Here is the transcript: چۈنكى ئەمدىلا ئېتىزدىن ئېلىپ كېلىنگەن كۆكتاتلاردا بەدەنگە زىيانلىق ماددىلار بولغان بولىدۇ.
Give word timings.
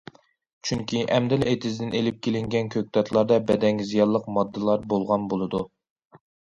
چۈنكى 0.69 1.01
ئەمدىلا 1.17 1.51
ئېتىزدىن 1.51 1.93
ئېلىپ 2.01 2.19
كېلىنگەن 2.29 2.73
كۆكتاتلاردا 2.79 3.41
بەدەنگە 3.53 3.89
زىيانلىق 3.95 4.29
ماددىلار 4.41 4.93
بولغان 4.95 5.33
بولىدۇ. 5.33 5.67